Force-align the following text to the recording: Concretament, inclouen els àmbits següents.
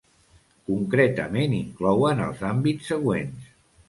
Concretament, 0.69 1.53
inclouen 1.57 2.21
els 2.29 2.41
àmbits 2.53 2.89
següents. 2.93 3.53